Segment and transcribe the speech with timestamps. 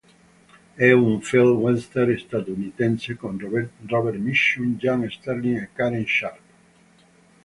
[0.73, 6.41] È un film western statunitense con Robert Mitchum, Jan Sterling e Karen Sharpe.